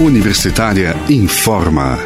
[0.00, 1.98] Universitária informa.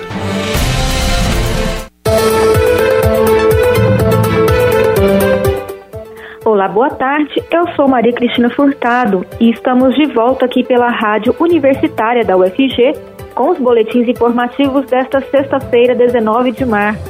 [6.42, 7.42] Olá, boa tarde.
[7.50, 12.94] Eu sou Maria Cristina Furtado e estamos de volta aqui pela Rádio Universitária da UFG
[13.34, 17.04] com os boletins informativos desta sexta-feira, 19 de março.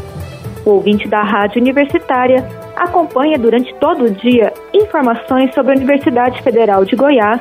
[0.67, 2.45] O ouvinte da Rádio Universitária
[2.75, 7.41] acompanha durante todo o dia informações sobre a Universidade Federal de Goiás,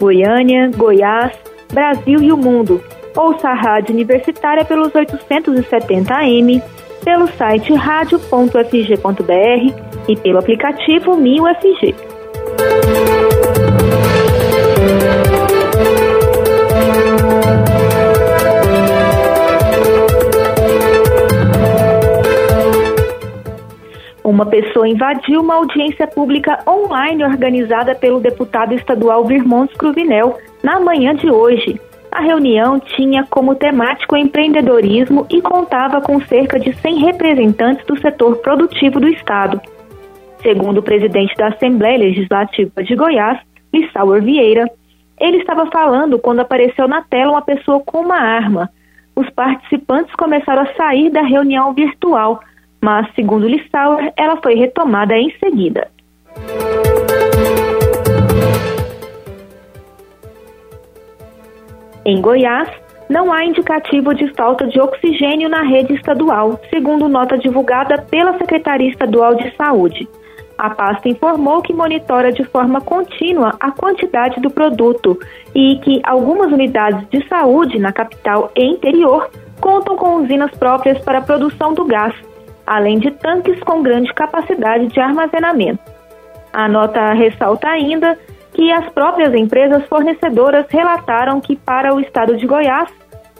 [0.00, 2.82] Goiânia, Goiás, Brasil e o mundo.
[3.16, 6.62] Ouça a Rádio Universitária pelos 870 AM,
[7.04, 8.52] pelo site radio.fg.br
[10.08, 11.94] e pelo aplicativo MinUFG.
[24.22, 31.14] Uma pessoa invadiu uma audiência pública online organizada pelo deputado estadual Virmontes Cruvinel na manhã
[31.14, 31.80] de hoje.
[32.10, 38.36] A reunião tinha como temático empreendedorismo e contava com cerca de 100 representantes do setor
[38.38, 39.60] produtivo do Estado.
[40.42, 43.38] Segundo o presidente da Assembleia Legislativa de Goiás,
[43.72, 44.70] Lissauer Vieira,
[45.20, 48.70] ele estava falando quando apareceu na tela uma pessoa com uma arma.
[49.14, 52.40] Os participantes começaram a sair da reunião virtual
[52.80, 55.88] mas, segundo Lissauer, ela foi retomada em seguida.
[62.08, 62.70] Em Goiás,
[63.06, 68.88] não há indicativo de falta de oxigênio na rede estadual, segundo nota divulgada pela Secretaria
[68.88, 70.08] Estadual de Saúde.
[70.56, 75.18] A pasta informou que monitora de forma contínua a quantidade do produto
[75.54, 79.28] e que algumas unidades de saúde na capital e interior
[79.60, 82.14] contam com usinas próprias para a produção do gás,
[82.66, 85.82] além de tanques com grande capacidade de armazenamento.
[86.54, 88.16] A nota ressalta ainda
[88.58, 92.90] que as próprias empresas fornecedoras relataram que para o estado de Goiás,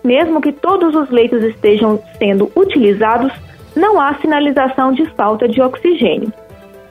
[0.05, 3.33] mesmo que todos os leitos estejam sendo utilizados,
[3.75, 6.33] não há sinalização de falta de oxigênio.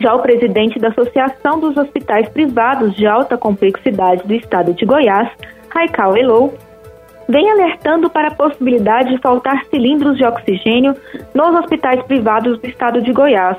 [0.01, 5.29] Já o presidente da Associação dos Hospitais Privados de Alta Complexidade do estado de Goiás,
[5.69, 6.53] Raikal Elou,
[7.29, 10.93] vem alertando para a possibilidade de faltar cilindros de oxigênio
[11.33, 13.55] nos hospitais privados do estado de Goiás.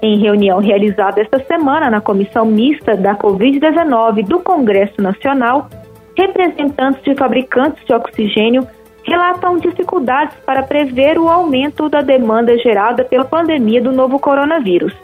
[0.00, 5.68] Em reunião realizada esta semana na Comissão Mista da Covid-19 do Congresso Nacional,
[6.16, 8.64] representantes de fabricantes de oxigênio
[9.02, 14.94] relatam dificuldades para prever o aumento da demanda gerada pela pandemia do novo coronavírus.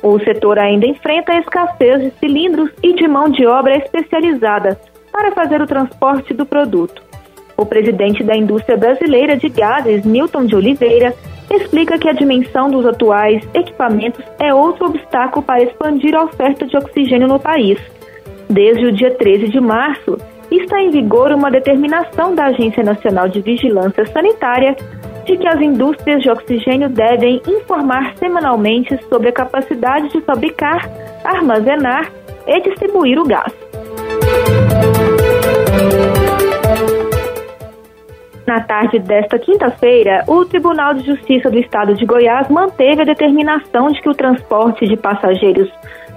[0.00, 4.78] O setor ainda enfrenta a escassez de cilindros e de mão de obra especializada
[5.10, 7.02] para fazer o transporte do produto.
[7.56, 11.14] O presidente da indústria brasileira de gases, Milton de Oliveira,
[11.50, 16.76] explica que a dimensão dos atuais equipamentos é outro obstáculo para expandir a oferta de
[16.76, 17.78] oxigênio no país.
[18.48, 20.18] Desde o dia 13 de março,
[20.50, 24.76] está em vigor uma determinação da Agência Nacional de Vigilância Sanitária
[25.24, 30.88] de que as indústrias de oxigênio devem informar semanalmente sobre a capacidade de fabricar,
[31.24, 32.12] armazenar
[32.46, 33.65] e distribuir o gás.
[38.46, 43.88] Na tarde desta quinta-feira, o Tribunal de Justiça do Estado de Goiás manteve a determinação
[43.90, 45.68] de que o transporte de passageiros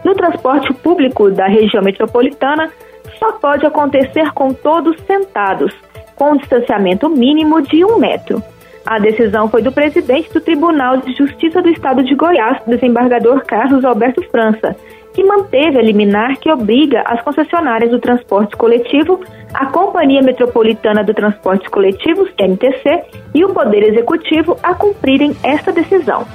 [0.03, 2.69] no transporte público da região metropolitana
[3.17, 5.73] só pode acontecer com todos sentados,
[6.15, 8.43] com um distanciamento mínimo de um metro.
[8.85, 13.83] A decisão foi do presidente do Tribunal de Justiça do Estado de Goiás, desembargador Carlos
[13.83, 14.75] Alberto França,
[15.19, 19.19] que manteve a liminar que obriga as concessionárias do transporte coletivo,
[19.53, 23.03] a Companhia Metropolitana do Transporte Coletivo, CMTC,
[23.35, 26.25] e o Poder Executivo a cumprirem esta decisão.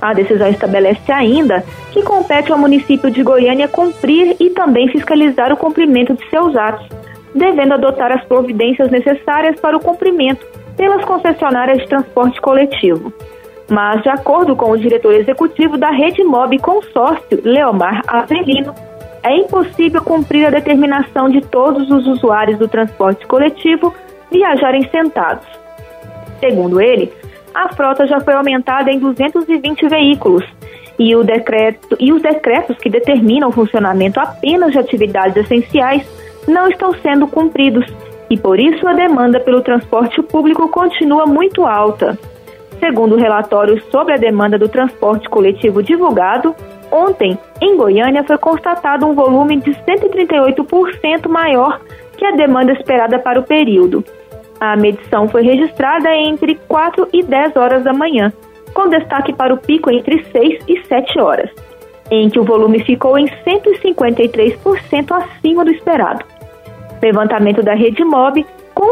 [0.00, 5.56] A decisão estabelece ainda que compete ao município de Goiânia cumprir e também fiscalizar o
[5.56, 6.88] cumprimento de seus atos,
[7.32, 10.44] devendo adotar as providências necessárias para o cumprimento
[10.76, 13.12] pelas concessionárias de transporte coletivo.
[13.68, 18.74] Mas, de acordo com o diretor executivo da Rede Mob Consórcio, Leomar Avelino,
[19.22, 23.94] é impossível cumprir a determinação de todos os usuários do transporte coletivo
[24.30, 25.46] viajarem sentados.
[26.40, 27.10] Segundo ele,
[27.54, 30.44] a frota já foi aumentada em 220 veículos
[30.98, 36.06] e, o decreto, e os decretos que determinam o funcionamento apenas de atividades essenciais
[36.46, 37.86] não estão sendo cumpridos
[38.28, 42.18] e por isso a demanda pelo transporte público continua muito alta.
[42.84, 46.54] Segundo o relatório sobre a demanda do transporte coletivo divulgado,
[46.92, 51.80] ontem, em Goiânia, foi constatado um volume de 138% maior
[52.18, 54.04] que a demanda esperada para o período.
[54.60, 58.30] A medição foi registrada entre 4 e 10 horas da manhã,
[58.74, 61.48] com destaque para o pico entre 6 e 7 horas,
[62.10, 66.22] em que o volume ficou em 153% acima do esperado.
[67.02, 68.44] Levantamento da Rede Mob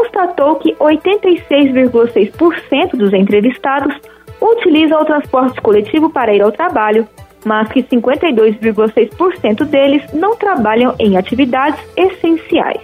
[0.03, 3.95] constatou que 86,6% dos entrevistados
[4.41, 7.07] utilizam o transporte coletivo para ir ao trabalho,
[7.45, 12.81] mas que 52,6% deles não trabalham em atividades essenciais.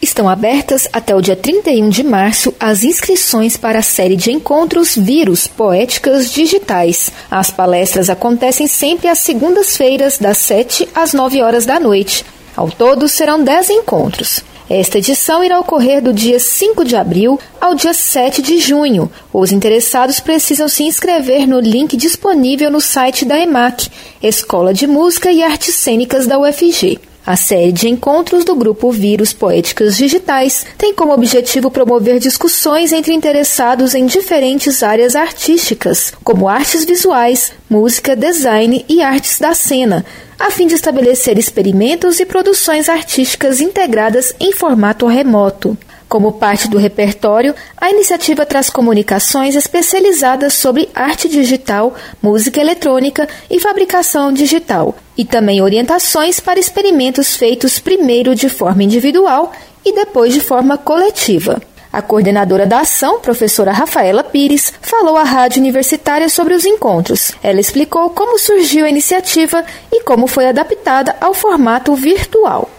[0.00, 4.94] Estão abertas até o dia 31 de março as inscrições para a série de encontros
[4.96, 7.12] Vírus Poéticas Digitais.
[7.30, 12.24] As palestras acontecem sempre às segundas-feiras, das 7 às 9 horas da noite.
[12.56, 14.44] Ao todo, serão 10 encontros.
[14.68, 19.10] Esta edição irá ocorrer do dia 5 de abril ao dia 7 de junho.
[19.32, 23.88] Os interessados precisam se inscrever no link disponível no site da EMAC,
[24.22, 27.07] Escola de Música e Artes Cênicas da UFG.
[27.28, 33.12] A série de encontros do grupo Vírus Poéticas Digitais tem como objetivo promover discussões entre
[33.12, 40.06] interessados em diferentes áreas artísticas, como artes visuais, música, design e artes da cena,
[40.38, 45.76] a fim de estabelecer experimentos e produções artísticas integradas em formato remoto.
[46.08, 53.60] Como parte do repertório, a iniciativa traz comunicações especializadas sobre arte digital, música eletrônica e
[53.60, 59.52] fabricação digital, e também orientações para experimentos feitos primeiro de forma individual
[59.84, 61.60] e depois de forma coletiva.
[61.92, 67.32] A coordenadora da ação, professora Rafaela Pires, falou à rádio universitária sobre os encontros.
[67.42, 69.62] Ela explicou como surgiu a iniciativa
[69.92, 72.70] e como foi adaptada ao formato virtual.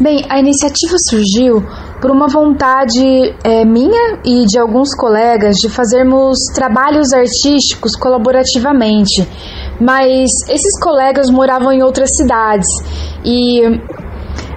[0.00, 1.62] Bem, a iniciativa surgiu
[2.00, 9.28] por uma vontade é, minha e de alguns colegas de fazermos trabalhos artísticos colaborativamente,
[9.80, 12.68] mas esses colegas moravam em outras cidades
[13.24, 13.62] e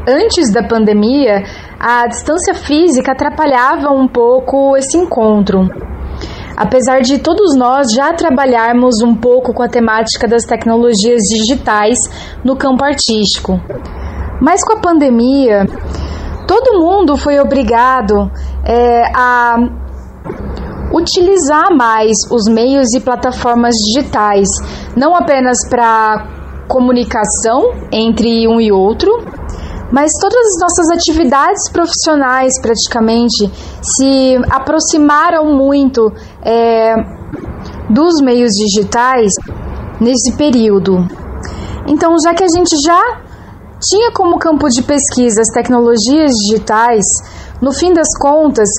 [0.08, 1.44] antes da pandemia
[1.80, 5.68] a distância física atrapalhava um pouco esse encontro.
[6.56, 11.98] Apesar de todos nós já trabalharmos um pouco com a temática das tecnologias digitais
[12.44, 13.60] no campo artístico.
[14.40, 15.66] Mas com a pandemia,
[16.52, 18.30] todo mundo foi obrigado
[18.66, 19.56] é, a
[20.94, 24.50] utilizar mais os meios e plataformas digitais,
[24.94, 26.28] não apenas para
[26.68, 29.10] comunicação entre um e outro,
[29.94, 33.50] mas todas as nossas atividades profissionais praticamente
[33.82, 36.12] se aproximaram muito
[36.44, 36.96] é,
[37.90, 39.32] dos meios digitais
[40.02, 40.98] nesse período.
[41.88, 43.31] Então, já que a gente já
[43.82, 47.06] tinha como campo de pesquisa as tecnologias digitais,
[47.62, 48.70] no fim das contas,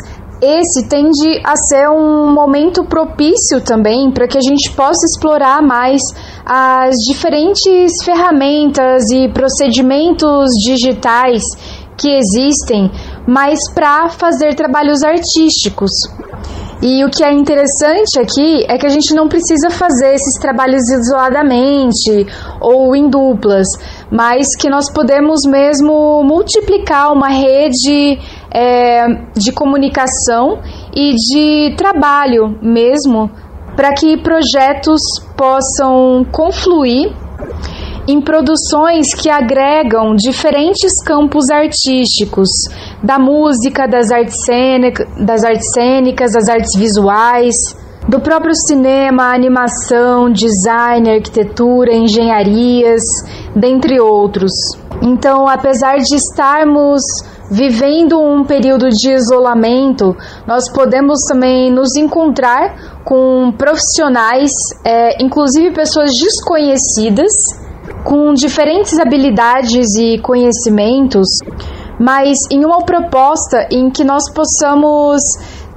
[0.41, 6.01] esse tende a ser um momento propício também para que a gente possa explorar mais
[6.45, 11.43] as diferentes ferramentas e procedimentos digitais
[11.97, 12.91] que existem,
[13.25, 15.93] mas para fazer trabalhos artísticos.
[16.83, 20.83] E o que é interessante aqui é que a gente não precisa fazer esses trabalhos
[20.91, 22.27] isoladamente
[22.61, 23.69] ou em duplas,
[24.13, 28.19] mas que nós podemos mesmo multiplicar uma rede
[28.55, 30.61] é, de comunicação
[30.95, 33.31] e de trabalho mesmo
[33.75, 35.01] para que projetos
[35.35, 37.11] possam confluir
[38.07, 42.49] em produções que agregam diferentes campos artísticos,
[43.03, 47.55] da música, das artes, cênica, das artes cênicas, das artes visuais,
[48.09, 53.03] do próprio cinema, animação, design, arquitetura, engenharias,
[53.55, 54.53] dentre outros.
[55.01, 57.03] Então, apesar de estarmos
[57.51, 60.17] vivendo um período de isolamento,
[60.47, 64.51] nós podemos também nos encontrar com profissionais,
[64.85, 67.33] é, inclusive pessoas desconhecidas,
[68.05, 71.29] com diferentes habilidades e conhecimentos,
[72.01, 75.21] mas em uma proposta em que nós possamos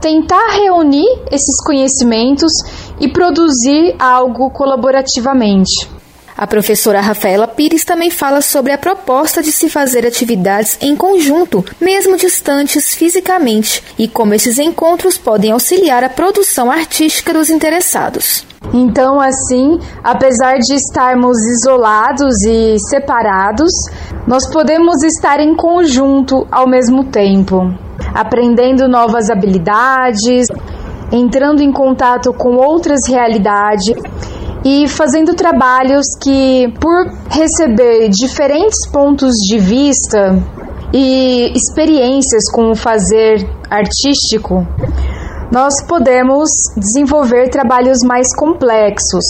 [0.05, 2.51] tentar reunir esses conhecimentos
[3.00, 5.89] e produzir algo colaborativamente.
[6.38, 11.65] A professora Rafaela Pires também fala sobre a proposta de se fazer atividades em conjunto,
[11.81, 18.45] mesmo distantes fisicamente, e como esses encontros podem auxiliar a produção artística dos interessados.
[18.71, 23.71] Então, assim, apesar de estarmos isolados e separados,
[24.27, 27.74] nós podemos estar em conjunto ao mesmo tempo,
[28.13, 30.47] aprendendo novas habilidades,
[31.11, 33.95] entrando em contato com outras realidades
[34.63, 40.41] e fazendo trabalhos que, por receber diferentes pontos de vista
[40.91, 44.65] e experiências com o fazer artístico,
[45.51, 49.25] nós podemos desenvolver trabalhos mais complexos.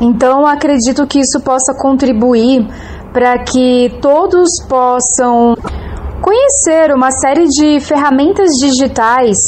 [0.00, 2.66] Então, acredito que isso possa contribuir
[3.12, 5.56] para que todos possam
[6.28, 9.38] conhecer uma série de ferramentas digitais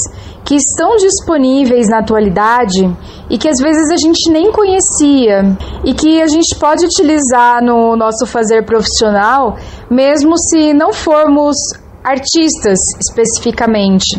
[0.43, 2.91] que estão disponíveis na atualidade
[3.29, 5.43] e que às vezes a gente nem conhecia
[5.85, 9.57] e que a gente pode utilizar no nosso fazer profissional,
[9.91, 11.55] mesmo se não formos
[12.03, 14.19] artistas especificamente.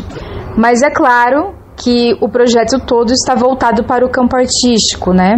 [0.56, 5.34] Mas é claro que o projeto todo está voltado para o campo artístico, né?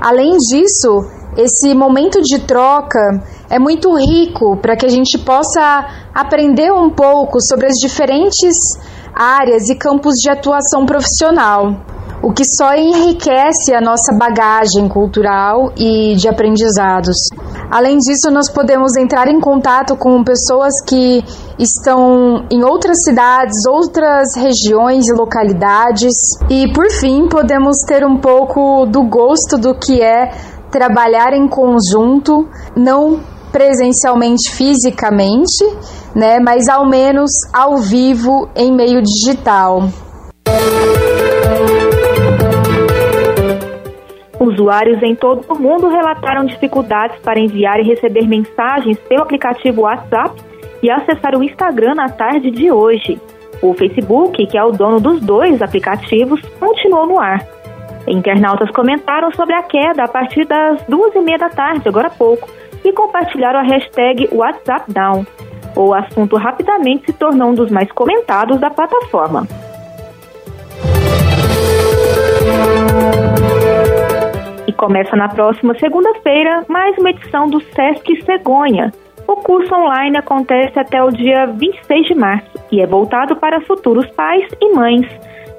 [0.00, 0.88] Além disso,
[1.36, 7.38] esse momento de troca é muito rico para que a gente possa aprender um pouco
[7.40, 8.54] sobre as diferentes
[9.14, 11.76] áreas e campos de atuação profissional
[12.22, 17.16] o que só enriquece a nossa bagagem cultural e de aprendizados.
[17.68, 21.24] Além disso, nós podemos entrar em contato com pessoas que
[21.58, 26.14] estão em outras cidades, outras regiões e localidades.
[26.48, 30.30] E por fim, podemos ter um pouco do gosto do que é
[30.72, 33.20] trabalhar em conjunto, não
[33.52, 35.62] presencialmente fisicamente,
[36.16, 39.82] né, mas ao menos ao vivo em meio digital.
[44.40, 50.34] Usuários em todo o mundo relataram dificuldades para enviar e receber mensagens pelo aplicativo WhatsApp
[50.82, 53.20] e acessar o Instagram na tarde de hoje.
[53.62, 57.46] O Facebook, que é o dono dos dois aplicativos, continuou no ar.
[58.06, 62.10] Internautas comentaram sobre a queda a partir das duas e meia da tarde, agora há
[62.10, 62.48] pouco,
[62.84, 65.24] e compartilharam a hashtag WhatsAppDown.
[65.76, 69.46] O assunto rapidamente se tornou um dos mais comentados da plataforma.
[74.66, 78.92] E começa na próxima segunda-feira mais uma edição do Sesc Cegonha.
[79.26, 84.06] O curso online acontece até o dia 26 de março e é voltado para futuros
[84.10, 85.06] pais e mães.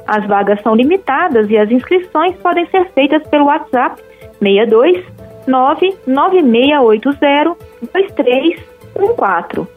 [0.07, 4.01] As vagas são limitadas e as inscrições podem ser feitas pelo WhatsApp
[4.39, 5.03] 62
[5.47, 7.55] 99680
[7.93, 9.67] 2314.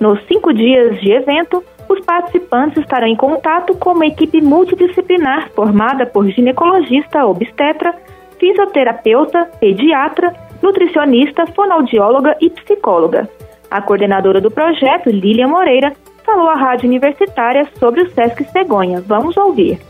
[0.00, 6.04] Nos cinco dias de evento, os participantes estarão em contato com uma equipe multidisciplinar formada
[6.04, 7.94] por ginecologista obstetra,
[8.38, 13.28] fisioterapeuta, pediatra, nutricionista, fonoaudióloga e psicóloga.
[13.70, 15.92] A coordenadora do projeto, Lília Moreira,
[16.26, 19.00] falou à Rádio Universitária sobre o SESC Cegonha.
[19.00, 19.80] Vamos ouvir.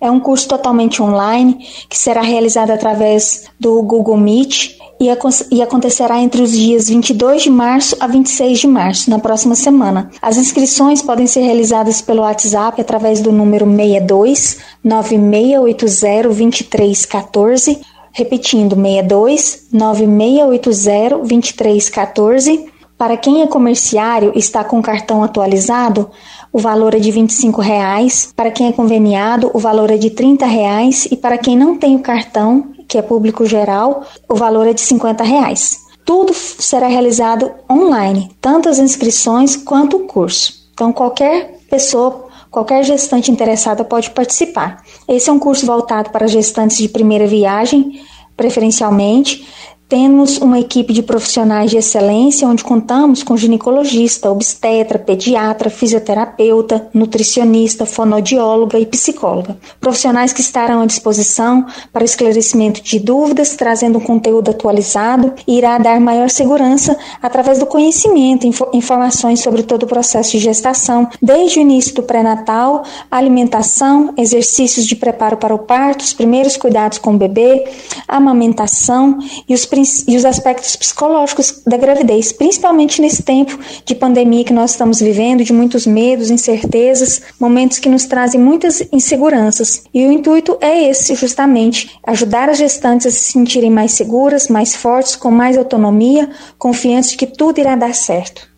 [0.00, 1.58] É um curso totalmente online
[1.88, 7.96] que será realizado através do Google Meet e, acontecerá entre os dias 22 de março
[8.00, 10.10] a 26 de março, na próxima semana.
[10.20, 17.80] As inscrições podem ser realizadas pelo WhatsApp através do número 62 9680 2314,
[18.12, 22.67] repetindo 62 9680 2314.
[22.98, 26.10] Para quem é comerciário e está com cartão atualizado,
[26.52, 28.32] o valor é de 25 reais.
[28.34, 31.06] Para quem é conveniado, o valor é de 30 reais.
[31.08, 34.80] E para quem não tem o cartão que é público geral, o valor é de
[34.80, 35.78] 50 reais.
[36.04, 40.68] Tudo será realizado online, tanto as inscrições quanto o curso.
[40.72, 44.82] Então, qualquer pessoa, qualquer gestante interessada pode participar.
[45.06, 48.00] Esse é um curso voltado para gestantes de primeira viagem,
[48.36, 49.46] preferencialmente,
[49.88, 57.86] temos uma equipe de profissionais de excelência onde contamos com ginecologista, obstetra, pediatra, fisioterapeuta, nutricionista,
[57.86, 59.56] fonodióloga e psicóloga.
[59.80, 65.78] Profissionais que estarão à disposição para esclarecimento de dúvidas, trazendo um conteúdo atualizado e irá
[65.78, 71.62] dar maior segurança através do conhecimento, informações sobre todo o processo de gestação, desde o
[71.62, 77.18] início do pré-natal, alimentação, exercícios de preparo para o parto, os primeiros cuidados com o
[77.18, 77.64] bebê,
[78.06, 79.18] amamentação
[79.48, 79.64] e os
[80.06, 85.44] e os aspectos psicológicos da gravidez, principalmente nesse tempo de pandemia que nós estamos vivendo,
[85.44, 89.84] de muitos medos, incertezas, momentos que nos trazem muitas inseguranças.
[89.92, 94.74] E o intuito é esse, justamente, ajudar as gestantes a se sentirem mais seguras, mais
[94.74, 98.48] fortes, com mais autonomia, confiantes de que tudo irá dar certo.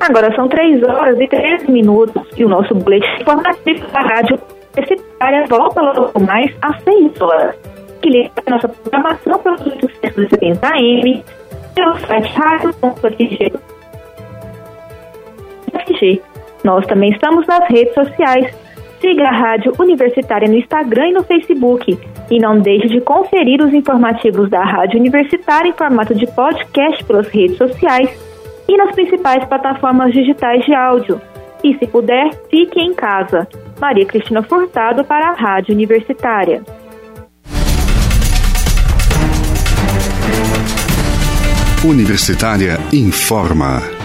[0.00, 4.38] Agora são 3 horas e 13 minutos e o nosso boletim informativo da Rádio
[4.76, 7.56] Universitária volta logo mais às 6 horas.
[8.02, 11.24] Que liga a nossa programação pelos 870 AM,
[11.74, 13.52] pelo site rádio.fg.
[16.64, 18.54] Nós também estamos nas redes sociais.
[19.00, 21.98] Siga a Rádio Universitária no Instagram e no Facebook.
[22.30, 27.28] E não deixe de conferir os informativos da Rádio Universitária em formato de podcast pelas
[27.28, 28.10] redes sociais
[28.68, 31.20] e nas principais plataformas digitais de áudio.
[31.62, 33.46] E se puder, fique em casa.
[33.80, 36.62] Maria Cristina Furtado para a Rádio Universitária.
[41.84, 43.95] Universitária informa.